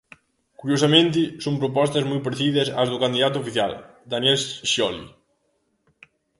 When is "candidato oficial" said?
3.03-3.71